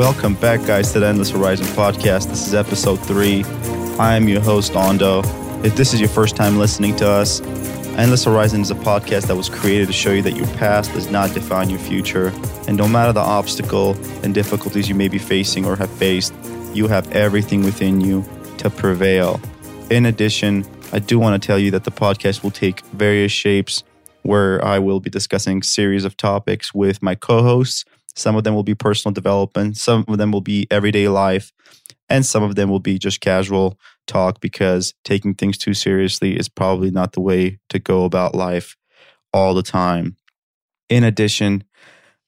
[0.00, 2.28] Welcome back, guys, to the Endless Horizon podcast.
[2.28, 3.44] This is episode three.
[3.98, 5.20] I am your host, Ondo.
[5.62, 7.42] If this is your first time listening to us,
[7.98, 11.10] Endless Horizon is a podcast that was created to show you that your past does
[11.10, 12.28] not define your future.
[12.66, 13.94] And no matter the obstacle
[14.24, 16.32] and difficulties you may be facing or have faced,
[16.72, 18.24] you have everything within you
[18.56, 19.38] to prevail.
[19.90, 23.84] In addition, I do want to tell you that the podcast will take various shapes
[24.22, 27.84] where I will be discussing series of topics with my co-hosts.
[28.20, 31.52] Some of them will be personal development, some of them will be everyday life,
[32.10, 36.46] and some of them will be just casual talk because taking things too seriously is
[36.46, 38.76] probably not the way to go about life
[39.32, 40.16] all the time.
[40.90, 41.64] In addition,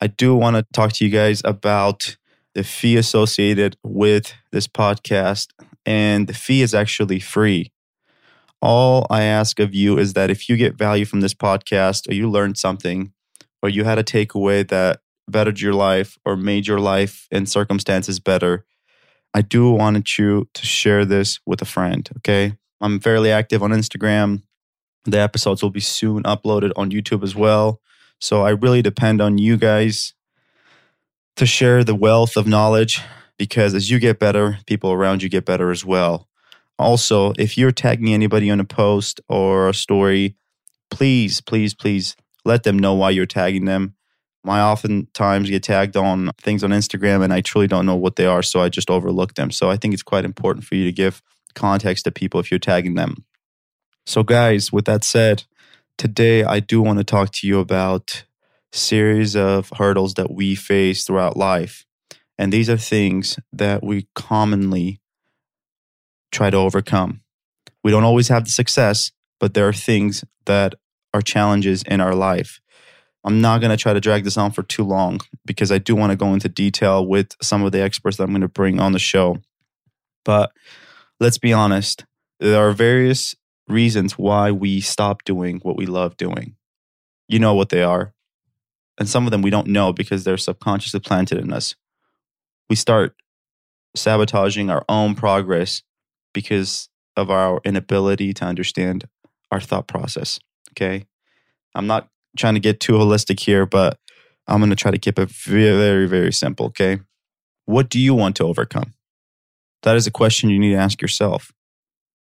[0.00, 2.16] I do want to talk to you guys about
[2.54, 5.48] the fee associated with this podcast,
[5.84, 7.70] and the fee is actually free.
[8.62, 12.14] All I ask of you is that if you get value from this podcast, or
[12.14, 13.12] you learned something,
[13.62, 18.20] or you had a takeaway that bettered your life or made your life and circumstances
[18.20, 18.64] better,
[19.34, 22.08] I do want you to share this with a friend.
[22.18, 22.54] Okay.
[22.80, 24.42] I'm fairly active on Instagram.
[25.04, 27.80] The episodes will be soon uploaded on YouTube as well.
[28.20, 30.14] So I really depend on you guys
[31.36, 33.00] to share the wealth of knowledge
[33.38, 36.28] because as you get better, people around you get better as well.
[36.78, 40.36] Also, if you're tagging anybody on a post or a story,
[40.90, 43.94] please, please, please let them know why you're tagging them.
[44.44, 48.26] I oftentimes get tagged on things on Instagram and I truly don't know what they
[48.26, 49.50] are, so I just overlook them.
[49.50, 51.22] So I think it's quite important for you to give
[51.54, 53.24] context to people if you're tagging them.
[54.04, 55.44] So, guys, with that said,
[55.96, 58.24] today I do want to talk to you about
[58.72, 61.84] series of hurdles that we face throughout life.
[62.38, 65.00] And these are things that we commonly
[66.32, 67.20] try to overcome.
[67.84, 70.74] We don't always have the success, but there are things that
[71.12, 72.60] are challenges in our life.
[73.24, 75.94] I'm not going to try to drag this on for too long because I do
[75.94, 78.80] want to go into detail with some of the experts that I'm going to bring
[78.80, 79.38] on the show.
[80.24, 80.52] But
[81.20, 82.04] let's be honest,
[82.40, 83.36] there are various
[83.68, 86.56] reasons why we stop doing what we love doing.
[87.28, 88.12] You know what they are.
[88.98, 91.74] And some of them we don't know because they're subconsciously planted in us.
[92.68, 93.14] We start
[93.94, 95.82] sabotaging our own progress
[96.32, 99.08] because of our inability to understand
[99.50, 100.40] our thought process.
[100.72, 101.06] Okay.
[101.74, 103.98] I'm not trying to get too holistic here, but
[104.46, 106.66] I'm going to try to keep it very, very, simple.
[106.66, 107.00] Okay.
[107.64, 108.94] What do you want to overcome?
[109.82, 111.52] That is a question you need to ask yourself.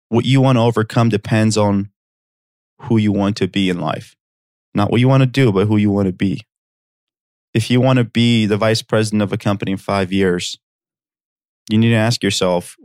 [0.10, 1.90] What you want to overcome depends on
[2.84, 4.16] who you want to be in life,
[4.76, 6.42] not what you want to do, but who you want to be.
[7.54, 10.58] If you want to be the vice president of a company in five years,
[11.70, 12.76] you need to ask yourself,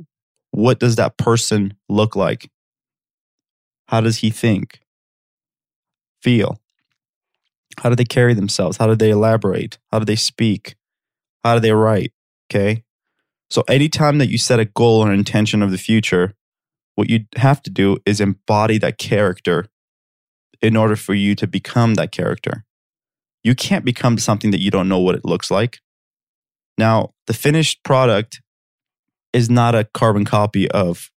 [0.50, 2.50] what does that person look like?
[3.88, 4.80] How does he think?
[6.22, 6.60] Feel?
[7.78, 8.76] How do they carry themselves?
[8.76, 9.78] How do they elaborate?
[9.92, 10.74] How do they speak?
[11.44, 12.12] How do they write?
[12.50, 12.82] Okay.
[13.50, 16.34] So, anytime that you set a goal or intention of the future,
[16.96, 19.68] what you have to do is embody that character
[20.60, 22.64] in order for you to become that character.
[23.44, 25.78] You can't become something that you don't know what it looks like.
[26.76, 28.42] Now, the finished product
[29.32, 31.10] is not a carbon copy of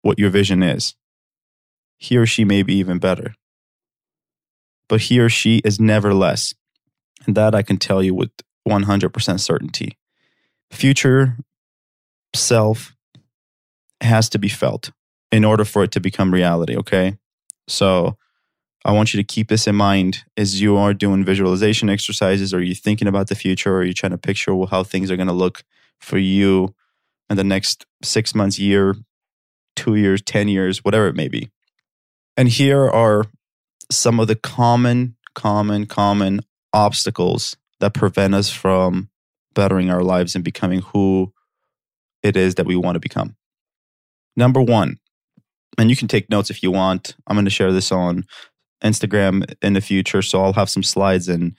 [0.00, 0.94] what your vision is.
[1.98, 3.34] He or she may be even better
[4.88, 6.54] but he or she is never less.
[7.26, 8.30] And that I can tell you with
[8.68, 9.96] 100% certainty.
[10.70, 11.36] Future
[12.34, 12.94] self
[14.00, 14.90] has to be felt
[15.30, 17.16] in order for it to become reality, okay?
[17.66, 18.16] So
[18.84, 22.62] I want you to keep this in mind as you are doing visualization exercises or
[22.62, 25.32] you're thinking about the future or you're trying to picture how things are going to
[25.32, 25.64] look
[26.00, 26.74] for you
[27.30, 28.94] in the next six months, year,
[29.74, 31.50] two years, 10 years, whatever it may be.
[32.36, 33.24] And here are
[33.90, 36.40] some of the common, common, common
[36.72, 39.08] obstacles that prevent us from
[39.54, 41.32] bettering our lives and becoming who
[42.22, 43.36] it is that we want to become.
[44.36, 44.98] Number one,
[45.78, 47.14] and you can take notes if you want.
[47.26, 48.24] I'm going to share this on
[48.82, 51.56] Instagram in the future, so I'll have some slides in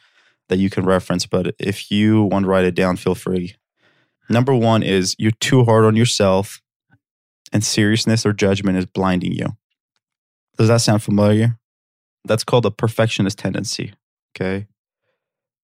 [0.50, 1.25] that you can reference.
[1.25, 3.56] But if you want to write it down, feel free.
[4.30, 6.62] Number one is you're too hard on yourself,
[7.54, 9.57] and seriousness or judgment is blinding you.
[10.57, 11.60] Does that sound familiar?
[12.25, 13.94] That's called a perfectionist tendency.
[14.36, 14.68] Okay.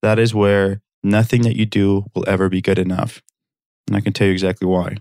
[0.01, 3.21] That is where nothing that you do will ever be good enough.
[3.87, 4.97] And I can tell you exactly why.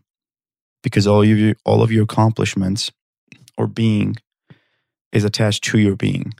[0.83, 2.91] Because all of your, all of your accomplishments
[3.57, 4.17] or being
[5.12, 6.33] is attached to your being.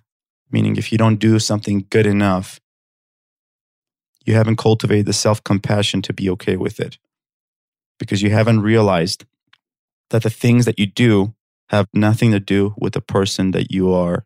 [0.51, 2.61] Meaning, if you don't do something good enough,
[4.25, 6.99] you haven't cultivated the self compassion to be okay with it.
[7.99, 9.27] Because you haven't realized
[10.09, 11.35] that the things that you do
[11.69, 14.25] have nothing to do with the person that you are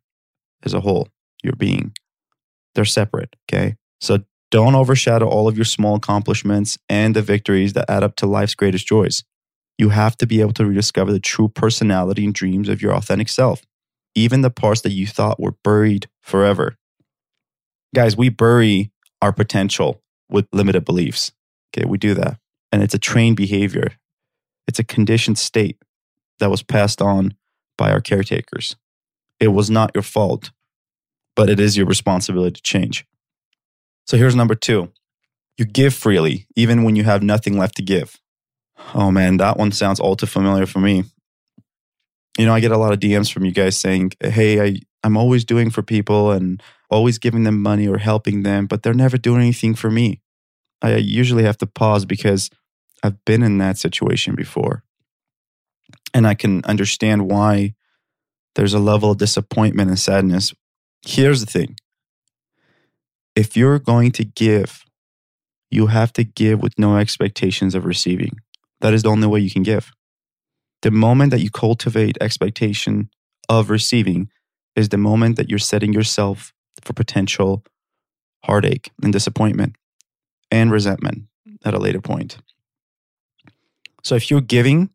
[0.64, 1.08] as a whole,
[1.43, 1.93] your being.
[2.75, 3.37] They're separate.
[3.49, 3.76] Okay.
[4.00, 4.19] So
[4.50, 8.55] Don't overshadow all of your small accomplishments and the victories that add up to life's
[8.55, 9.25] greatest joys.
[9.78, 13.28] You have to be able to rediscover the true personality and dreams of your authentic
[13.28, 13.62] self,
[14.14, 16.76] even the parts that you thought were buried forever.
[17.94, 21.32] Guys, we bury our potential with limited beliefs.
[21.76, 22.38] Okay, we do that.
[22.70, 23.88] And it's a trained behavior,
[24.69, 25.78] it's a conditioned state
[26.38, 27.34] that was passed on
[27.76, 28.76] by our caretakers.
[29.40, 30.50] It was not your fault,
[31.36, 33.06] but it is your responsibility to change.
[34.06, 34.92] So here's number two
[35.56, 38.19] you give freely, even when you have nothing left to give.
[38.94, 41.04] Oh man, that one sounds all too familiar for me.
[42.36, 45.16] You know, I get a lot of DMs from you guys saying, Hey, I, I'm
[45.16, 49.16] always doing for people and always giving them money or helping them, but they're never
[49.16, 50.20] doing anything for me.
[50.82, 52.50] I usually have to pause because
[53.02, 54.82] I've been in that situation before.
[56.12, 57.75] And I can understand why
[58.54, 60.52] there's a level of disappointment and sadness.
[61.02, 61.76] Here's the thing
[63.34, 64.84] if you're going to give,
[65.70, 68.38] you have to give with no expectations of receiving.
[68.80, 69.90] That is the only way you can give.
[70.82, 73.10] The moment that you cultivate expectation
[73.48, 74.30] of receiving
[74.76, 76.52] is the moment that you're setting yourself
[76.82, 77.64] for potential
[78.44, 79.76] heartache and disappointment
[80.50, 81.22] and resentment
[81.64, 82.38] at a later point.
[84.02, 84.90] So if you're giving,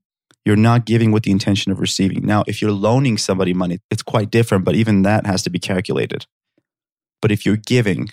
[0.50, 2.26] you're not giving with the intention of receiving.
[2.26, 5.60] Now, if you're loaning somebody money, it's quite different, but even that has to be
[5.60, 6.26] calculated.
[7.22, 8.10] But if you're giving,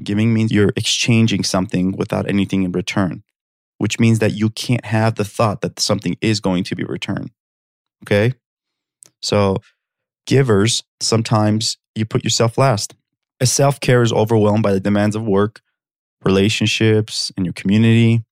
[0.00, 3.24] giving means you're exchanging something without anything in return,
[3.78, 7.32] which means that you can't have the thought that something is going to be returned.
[8.04, 8.34] Okay?
[9.20, 9.56] So,
[10.28, 12.94] givers, sometimes you put yourself last.
[13.40, 15.62] As self care is overwhelmed by the demands of work,
[16.24, 18.22] relationships, and your community,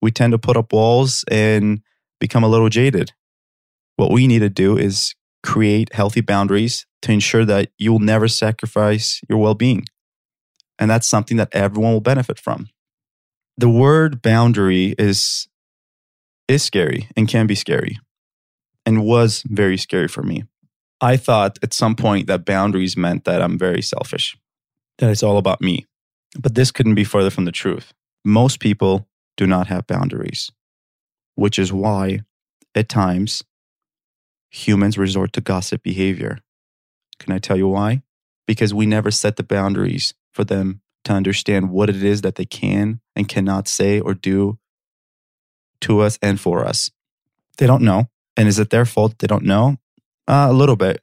[0.00, 1.80] we tend to put up walls and
[2.22, 3.10] become a little jaded.
[3.96, 8.28] What we need to do is create healthy boundaries to ensure that you will never
[8.28, 9.84] sacrifice your well being.
[10.78, 12.68] And that's something that everyone will benefit from.
[13.58, 15.48] The word boundary is,
[16.46, 17.98] is scary and can be scary
[18.86, 20.44] and was very scary for me.
[21.00, 24.36] I thought at some point that boundaries meant that I'm very selfish,
[24.98, 25.86] that it's all about me.
[26.38, 27.92] But this couldn't be further from the truth.
[28.24, 30.52] Most people do not have boundaries,
[31.34, 32.20] which is why,
[32.74, 33.42] at times,
[34.50, 36.38] humans resort to gossip behavior.
[37.18, 38.02] Can I tell you why?
[38.46, 42.44] Because we never set the boundaries for them to understand what it is that they
[42.44, 44.58] can and cannot say or do
[45.80, 46.90] to us and for us.
[47.58, 48.08] They don't know.
[48.36, 49.76] And is it their fault they don't know?
[50.28, 51.00] Uh, a little bit,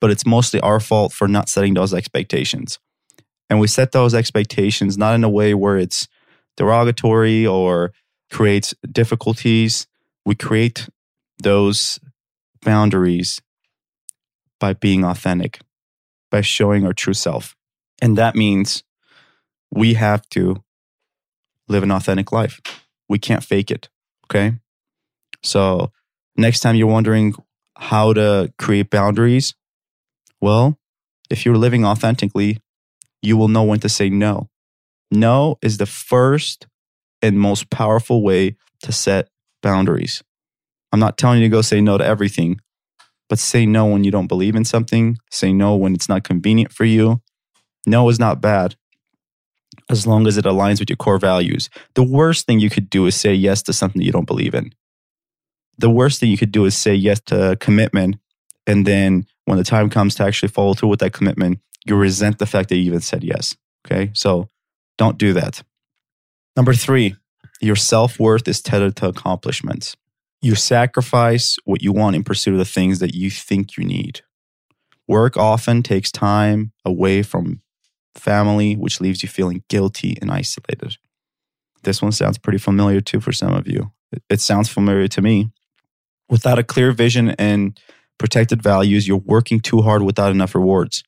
[0.00, 2.78] but it's mostly our fault for not setting those expectations.
[3.50, 6.06] And we set those expectations not in a way where it's
[6.56, 7.92] derogatory or
[8.30, 9.86] creates difficulties.
[10.24, 10.88] We create
[11.42, 11.98] those
[12.62, 13.40] boundaries
[14.58, 15.60] by being authentic,
[16.30, 17.56] by showing our true self.
[18.02, 18.82] And that means
[19.70, 20.62] we have to
[21.68, 22.60] live an authentic life.
[23.08, 23.88] We can't fake it.
[24.26, 24.54] Okay.
[25.42, 25.92] So,
[26.36, 27.34] next time you're wondering
[27.76, 29.54] how to create boundaries,
[30.40, 30.78] well,
[31.30, 32.60] if you're living authentically,
[33.22, 34.48] you will know when to say no.
[35.10, 36.66] No is the first
[37.22, 39.28] and most powerful way to set
[39.62, 40.22] boundaries.
[40.92, 42.60] I'm not telling you to go say no to everything,
[43.28, 45.18] but say no when you don't believe in something.
[45.30, 47.20] Say no when it's not convenient for you.
[47.86, 48.76] No is not bad
[49.90, 51.70] as long as it aligns with your core values.
[51.94, 54.72] The worst thing you could do is say yes to something you don't believe in.
[55.78, 58.16] The worst thing you could do is say yes to a commitment.
[58.66, 62.38] And then when the time comes to actually follow through with that commitment, you resent
[62.38, 63.56] the fact that you even said yes.
[63.86, 64.10] Okay.
[64.14, 64.48] So
[64.98, 65.62] don't do that.
[66.58, 67.14] Number three,
[67.60, 69.94] your self worth is tethered to accomplishments.
[70.42, 74.22] You sacrifice what you want in pursuit of the things that you think you need.
[75.06, 77.62] Work often takes time away from
[78.16, 80.96] family, which leaves you feeling guilty and isolated.
[81.84, 83.92] This one sounds pretty familiar too for some of you.
[84.28, 85.52] It sounds familiar to me.
[86.28, 87.78] Without a clear vision and
[88.18, 91.04] protected values, you're working too hard without enough rewards.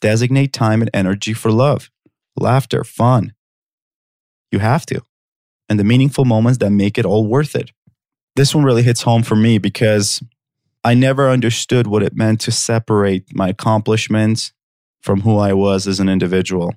[0.00, 1.88] Designate time and energy for love,
[2.36, 3.32] laughter, fun.
[4.52, 5.00] You have to.
[5.68, 7.72] And the meaningful moments that make it all worth it.
[8.36, 10.22] This one really hits home for me because
[10.84, 14.52] I never understood what it meant to separate my accomplishments
[15.00, 16.74] from who I was as an individual.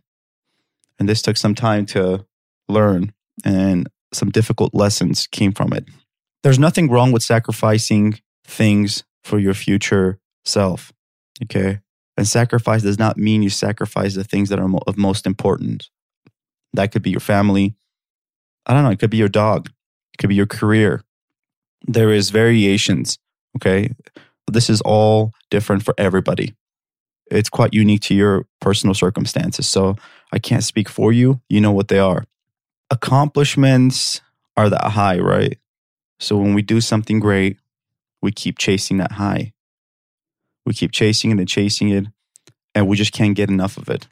[1.00, 2.25] And this took some time to
[2.70, 3.13] learn,
[3.44, 5.86] and some difficult lessons came from it.
[6.44, 10.94] There's nothing wrong with sacrificing things for your future self.
[11.44, 11.79] Okay.
[12.17, 15.89] And sacrifice does not mean you sacrifice the things that are of most importance.
[16.75, 17.75] That could be your family.
[18.65, 18.91] I don't know.
[18.91, 19.70] It could be your dog.
[20.13, 21.03] It could be your career.
[21.88, 23.17] There is variations.
[23.58, 23.94] Okay.
[24.51, 26.53] This is all different for everybody.
[27.32, 29.67] it's quite unique to your personal circumstances.
[29.67, 29.96] So
[30.32, 31.41] I can't speak for you.
[31.50, 32.25] You know what they are.
[32.91, 34.22] Accomplishments
[34.55, 35.58] are that high, right?
[36.20, 37.58] So when we do something great,
[38.22, 39.53] we keep chasing that high.
[40.65, 42.05] We keep chasing it and chasing it,
[42.74, 44.08] and we just can't get enough of it.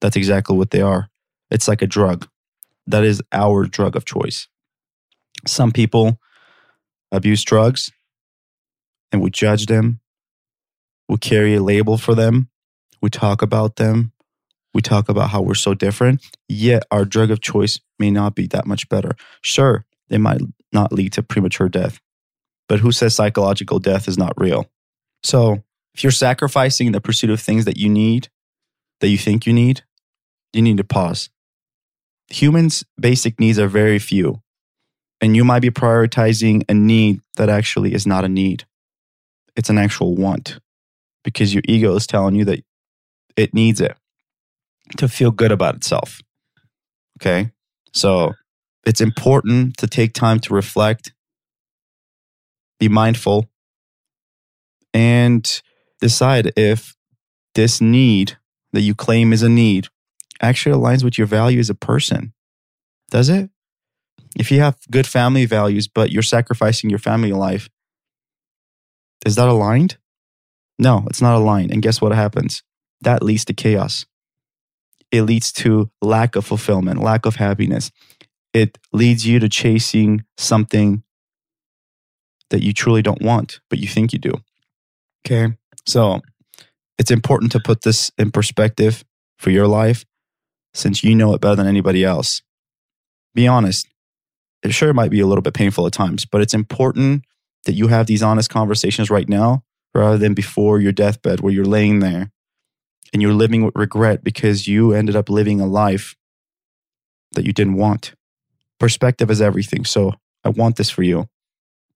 [0.00, 1.08] That's exactly what they are.
[1.52, 2.26] It's like a drug.
[2.86, 4.48] That is our drug of choice.
[5.46, 6.18] Some people
[7.12, 7.92] abuse drugs
[9.12, 10.00] and we judge them.
[11.08, 12.48] We carry a label for them.
[13.02, 14.12] We talk about them.
[14.72, 16.24] We talk about how we're so different.
[16.48, 19.14] Yet our drug of choice may not be that much better.
[19.42, 20.40] Sure, it might
[20.72, 22.00] not lead to premature death,
[22.68, 24.70] but who says psychological death is not real?
[25.22, 25.62] So
[25.94, 28.28] if you're sacrificing the pursuit of things that you need,
[29.00, 29.82] that you think you need,
[30.54, 31.28] you need to pause.
[32.30, 34.40] Humans' basic needs are very few,
[35.20, 38.64] and you might be prioritizing a need that actually is not a need.
[39.54, 40.58] It's an actual want
[41.24, 42.64] because your ego is telling you that
[43.36, 43.96] it needs it
[44.96, 46.20] to feel good about itself.
[47.18, 47.50] Okay.
[47.92, 48.34] So
[48.84, 51.12] it's important to take time to reflect,
[52.80, 53.48] be mindful,
[54.92, 55.62] and
[56.00, 56.96] decide if
[57.54, 58.38] this need
[58.72, 59.88] that you claim is a need
[60.42, 62.32] actually aligns with your value as a person.
[63.10, 63.50] Does it?
[64.36, 67.68] If you have good family values, but you're sacrificing your family life,
[69.24, 69.98] is that aligned?
[70.78, 71.70] No, it's not aligned.
[71.70, 72.62] And guess what happens?
[73.02, 74.06] That leads to chaos.
[75.10, 77.90] It leads to lack of fulfillment, lack of happiness.
[78.52, 81.02] It leads you to chasing something
[82.50, 84.32] that you truly don't want, but you think you do.
[85.24, 85.54] Okay.
[85.86, 86.20] So
[86.98, 89.04] it's important to put this in perspective
[89.38, 90.04] for your life
[90.74, 92.42] since you know it better than anybody else.
[93.34, 93.86] Be honest.
[94.62, 97.24] It sure might be a little bit painful at times, but it's important
[97.64, 99.64] that you have these honest conversations right now
[99.94, 102.30] rather than before your deathbed where you're laying there
[103.12, 106.16] and you're living with regret because you ended up living a life
[107.32, 108.14] that you didn't want.
[108.78, 109.84] Perspective is everything.
[109.84, 110.14] So
[110.44, 111.28] I want this for you.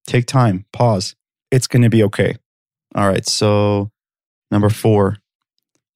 [0.06, 1.14] Take time, pause.
[1.50, 2.36] It's going to be okay.
[2.94, 3.26] All right.
[3.26, 3.90] So,
[4.50, 5.18] number four,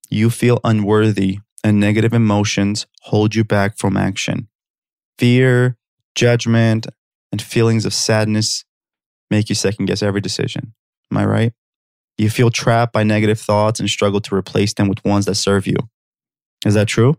[0.09, 4.47] you feel unworthy and negative emotions hold you back from action.
[5.17, 5.77] Fear,
[6.15, 6.87] judgment,
[7.31, 8.65] and feelings of sadness
[9.29, 10.73] make you second guess every decision.
[11.11, 11.53] Am I right?
[12.17, 15.65] You feel trapped by negative thoughts and struggle to replace them with ones that serve
[15.67, 15.77] you.
[16.65, 17.17] Is that true?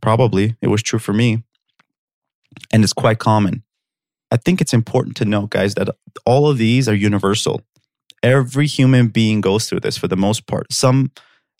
[0.00, 0.56] Probably.
[0.60, 1.44] It was true for me.
[2.72, 3.62] And it's quite common.
[4.30, 5.88] I think it's important to note, guys, that
[6.24, 7.62] all of these are universal.
[8.22, 11.12] Every human being goes through this for the most part, some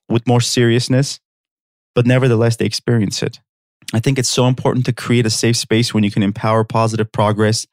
[0.09, 1.21] with more seriousness,
[1.97, 3.41] but nevertheless, they experience it.
[3.95, 7.11] I think it's so important to create a safe space when you can empower positive
[7.11, 7.67] progress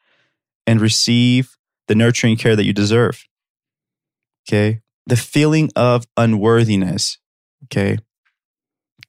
[0.66, 1.58] and receive
[1.90, 3.26] the nurturing care that you deserve.
[4.48, 4.80] Okay.
[5.08, 7.18] The feeling of unworthiness,
[7.66, 7.98] okay,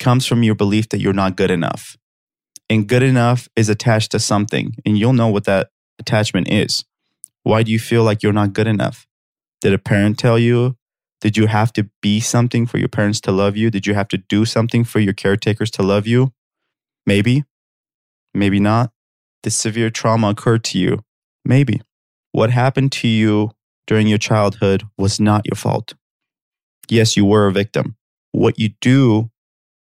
[0.01, 1.97] comes from your belief that you're not good enough.
[2.69, 6.85] And good enough is attached to something, and you'll know what that attachment is.
[7.45, 9.07] Why do you feel like you're not good enough?
[9.61, 10.77] Did a parent tell you?
[11.25, 13.71] Did you have to be something for your parents to love you?
[13.71, 16.35] Did you have to do something for your caretakers to love you?
[17.07, 17.45] Maybe,
[18.35, 18.93] maybe not.
[19.43, 21.03] Did severe trauma occur to you?
[21.43, 21.81] Maybe.
[22.33, 23.53] What happened to you
[23.87, 25.95] during your childhood was not your fault.
[26.91, 27.97] Yes, you were a victim.
[28.33, 29.31] What you do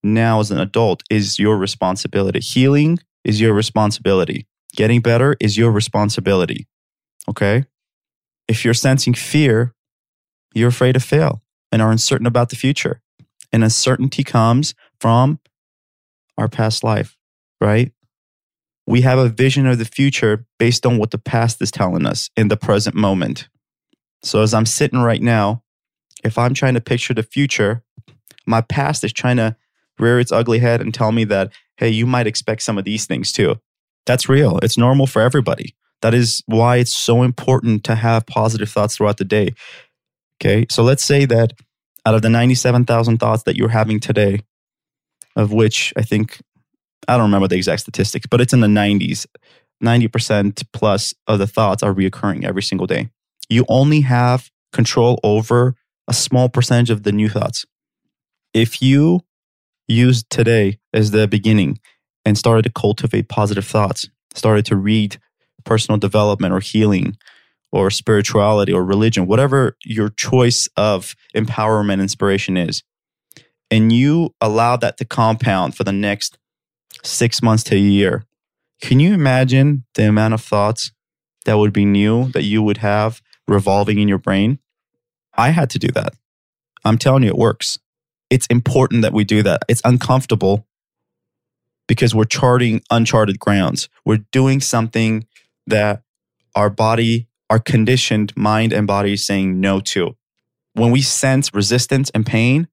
[0.02, 2.40] now as an adult is your responsibility.
[2.40, 4.46] Healing is your responsibility.
[4.76, 6.66] Getting better is your responsibility.
[7.26, 7.64] Okay?
[8.48, 9.72] If you're sensing fear,
[10.54, 13.00] you're afraid to fail and are uncertain about the future.
[13.52, 15.40] And uncertainty comes from
[16.38, 17.16] our past life,
[17.61, 17.92] right?
[18.87, 22.30] We have a vision of the future based on what the past is telling us
[22.37, 23.49] in the present moment.
[24.23, 25.62] So as I'm sitting right now,
[26.25, 27.82] if I'm trying to picture the future,
[28.47, 29.56] my past is trying to
[29.99, 33.06] rear its ugly head and tell me that, hey, you might expect some of these
[33.06, 33.56] things too.
[34.06, 34.59] That's real.
[34.59, 35.75] It's normal for everybody.
[36.00, 39.54] That is why it's so important to have positive thoughts throughout the day.
[40.42, 40.66] Okay.
[40.70, 41.52] So let's say that
[42.04, 44.40] out of the 97,000 thoughts that you're having today,
[45.37, 46.40] of which I think,
[47.06, 49.26] I don't remember the exact statistics, but it's in the 90s,
[49.82, 53.11] 90% plus of the thoughts are reoccurring every single day
[53.52, 55.75] you only have control over
[56.08, 57.64] a small percentage of the new thoughts.
[58.54, 59.20] If you
[59.87, 61.78] used today as the beginning
[62.25, 65.18] and started to cultivate positive thoughts, started to read
[65.64, 67.16] personal development or healing
[67.72, 72.82] or spirituality or religion, whatever your choice of empowerment inspiration is,
[73.70, 76.38] and you allow that to compound for the next
[77.02, 78.24] six months to a year,
[78.80, 80.92] can you imagine the amount of thoughts
[81.44, 84.58] that would be new that you would have revolving in your brain.
[85.34, 86.14] I had to do that.
[86.84, 87.78] I'm telling you, it works.
[88.30, 89.62] It's important that we do that.
[89.68, 90.66] It's uncomfortable
[91.86, 93.88] because we're charting uncharted grounds.
[94.04, 95.26] We're doing something
[95.66, 96.02] that
[96.54, 100.16] our body, our conditioned mind and body saying no to.
[100.73, 102.66] When we sense resistance and pain,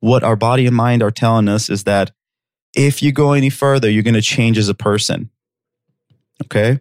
[0.00, 2.12] what our body and mind are telling us is that
[2.74, 5.28] if you go any further, you're going to change as a person.
[6.42, 6.80] Okay.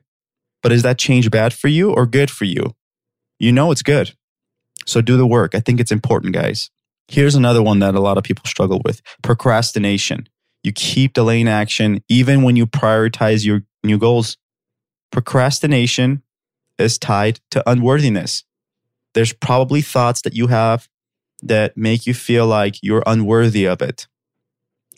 [0.64, 2.74] But is that change bad for you or good for you?
[3.38, 4.14] You know it's good.
[4.86, 5.54] So do the work.
[5.54, 6.70] I think it's important, guys.
[7.10, 10.30] Here's another one that a lot of people struggle with procrastination.
[10.64, 14.38] You keep delaying action even when you prioritize your new goals.
[15.12, 16.24] Procrastination
[16.82, 18.44] is tied to unworthiness.
[19.14, 20.88] There's probably thoughts that you have
[21.44, 24.08] that make you feel like you're unworthy of it.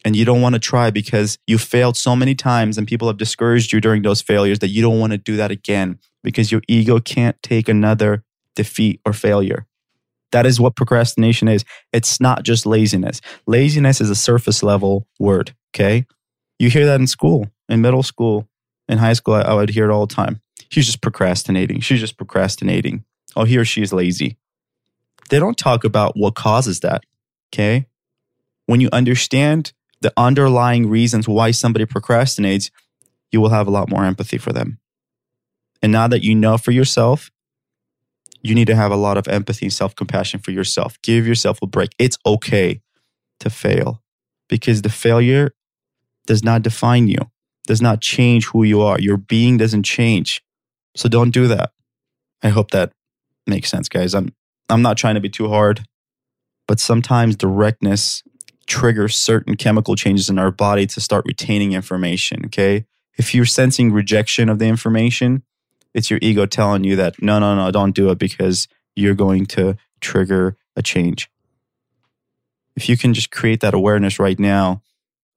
[0.06, 3.18] And you don't want to try because you failed so many times and people have
[3.18, 6.62] discouraged you during those failures that you don't want to do that again because your
[6.68, 8.24] ego can't take another
[8.56, 9.66] defeat or failure.
[10.34, 11.64] That is what procrastination is.
[11.94, 13.22] It's not just laziness.
[13.46, 16.06] Laziness is a surface level word, okay?
[16.60, 18.50] You hear that in school, in middle school,
[18.88, 20.42] in high school, I, I would hear it all the time.
[20.74, 21.82] He's just procrastinating.
[21.82, 23.04] She's just procrastinating.
[23.36, 24.38] Oh, he or she is lazy.
[25.30, 27.04] They don't talk about what causes that,
[27.54, 27.86] okay?
[28.66, 32.72] When you understand the underlying reasons why somebody procrastinates,
[33.32, 34.80] you will have a lot more empathy for them.
[35.84, 37.30] And now that you know for yourself,
[38.42, 41.00] you need to have a lot of empathy and self compassion for yourself.
[41.04, 41.92] Give yourself a break.
[42.00, 42.82] It's okay
[43.42, 44.02] to fail
[44.50, 45.54] because the failure
[46.26, 47.20] does not define you,
[47.68, 49.00] does not change who you are.
[49.00, 50.42] Your being doesn't change.
[50.96, 51.72] So don't do that.
[52.42, 52.92] I hope that
[53.48, 54.14] makes sense, guys.
[54.14, 54.34] I'm
[54.70, 55.86] I'm not trying to be too hard,
[56.68, 58.24] but sometimes directness
[58.66, 62.46] triggers certain chemical changes in our body to start retaining information.
[62.46, 62.86] Okay.
[63.18, 65.44] If you're sensing rejection of the information,
[65.94, 69.46] it's your ego telling you that no, no, no, don't do it because you're going
[69.48, 71.30] to trigger a change.
[72.76, 74.82] If you can just create that awareness right now,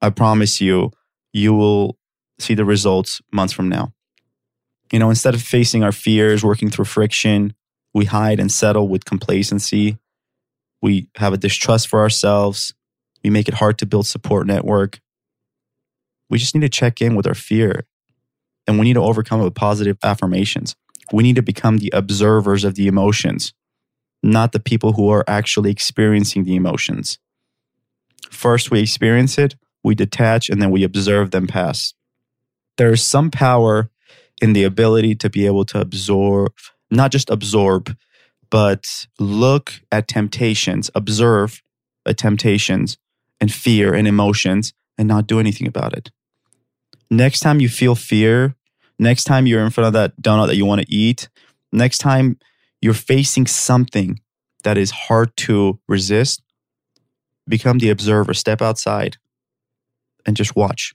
[0.01, 0.93] I promise you,
[1.33, 1.99] you will
[2.39, 3.93] see the results months from now.
[4.93, 7.55] You know, instead of facing our fears, working through friction,
[7.93, 9.99] we hide and settle with complacency.
[10.83, 12.75] We have a distrust for ourselves.
[13.25, 15.01] We make it hard to build support network.
[16.29, 17.87] We just need to check in with our fear
[18.67, 20.75] and we need to overcome it with positive affirmations.
[21.13, 23.53] We need to become the observers of the emotions,
[24.23, 27.19] not the people who are actually experiencing the emotions.
[28.31, 31.95] First, we experience it, we detach, and then we observe them pass.
[32.77, 33.91] There is some power
[34.43, 36.53] in the ability to be able to absorb,
[36.91, 37.97] not just absorb,
[38.51, 41.63] but look at temptations, observe
[42.07, 42.99] at temptations,
[43.41, 46.11] and fear and emotions and not do anything about it.
[47.11, 48.55] Next time you feel fear,
[48.99, 51.29] next time you're in front of that donut that you want to eat,
[51.73, 52.39] next time
[52.81, 54.21] you're facing something
[54.65, 56.43] that is hard to resist,
[57.49, 59.17] become the observer, step outside
[60.25, 60.95] and just watch.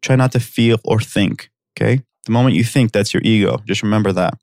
[0.00, 2.02] Try not to feel or think, okay?
[2.26, 3.62] The moment you think, that's your ego.
[3.66, 4.34] Just remember that.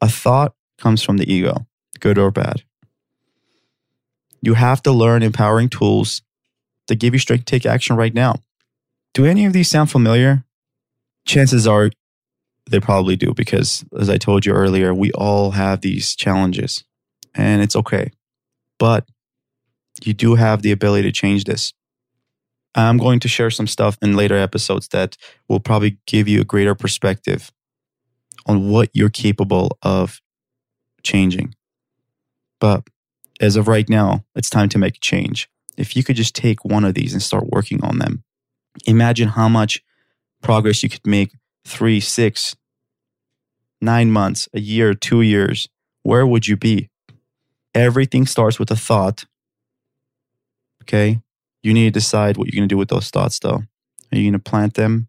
[0.00, 1.66] A thought comes from the ego,
[2.00, 2.62] good or bad.
[4.42, 6.22] You have to learn empowering tools
[6.88, 8.36] that give you strength to take action right now.
[9.14, 10.44] Do any of these sound familiar?
[11.26, 11.90] Chances are
[12.70, 16.84] they probably do because, as I told you earlier, we all have these challenges
[17.34, 18.10] and it's okay.
[18.78, 19.06] But
[20.02, 21.72] you do have the ability to change this.
[22.74, 25.16] I'm going to share some stuff in later episodes that
[25.48, 27.52] will probably give you a greater perspective
[28.46, 30.20] on what you're capable of
[31.02, 31.54] changing.
[32.60, 32.84] But
[33.40, 35.48] as of right now, it's time to make a change.
[35.76, 38.24] If you could just take one of these and start working on them,
[38.86, 39.82] imagine how much
[40.42, 41.32] progress you could make
[41.64, 42.54] three, six,
[43.80, 45.68] nine months, a year, two years.
[46.02, 46.90] Where would you be?
[47.74, 49.24] Everything starts with a thought.
[50.82, 51.20] Okay.
[51.64, 53.62] You need to decide what you're going to do with those thoughts, though.
[54.12, 55.08] Are you going to plant them?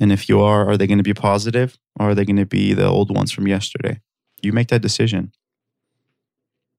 [0.00, 2.46] And if you are, are they going to be positive or are they going to
[2.46, 4.00] be the old ones from yesterday?
[4.40, 5.32] You make that decision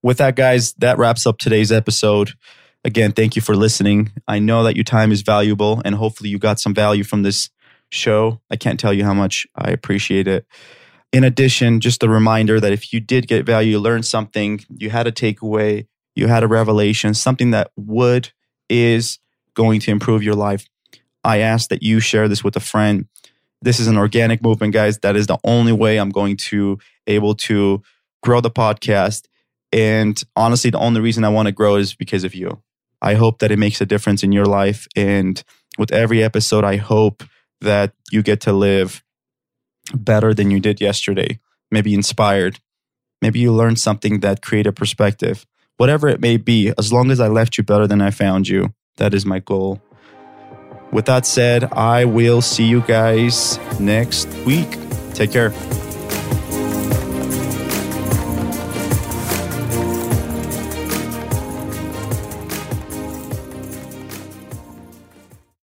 [0.04, 2.32] with that, guys, that wraps up today's episode.
[2.84, 4.12] Again, thank you for listening.
[4.28, 7.50] I know that your time is valuable and hopefully you got some value from this
[7.92, 8.42] show.
[8.50, 10.46] I can't tell you how much I appreciate it.
[11.14, 14.90] In addition, just a reminder that if you did get value, you learned something, you
[14.90, 18.32] had a takeaway, you had a revelation, something that would,
[18.70, 19.20] is
[19.54, 20.68] going to improve your life,
[21.24, 23.08] I ask that you share this with a friend.
[23.62, 25.00] This is an organic movement, guys.
[25.00, 27.82] That is the only way I'm going to able to
[28.24, 29.28] grow the podcast
[29.72, 32.62] and honestly, the only reason I want to grow is because of you.
[33.02, 34.88] I hope that it makes a difference in your life.
[34.96, 35.42] And
[35.78, 37.24] with every episode, I hope
[37.62, 39.04] that you get to live
[39.94, 41.40] better than you did yesterday.
[41.72, 42.60] Maybe inspired.
[43.22, 45.46] Maybe you learned something that created perspective.
[45.82, 48.72] Whatever it may be, as long as I left you better than I found you.
[48.98, 49.82] That is my goal.
[50.92, 54.78] With that said, I will see you guys next week.
[55.16, 55.50] Take care.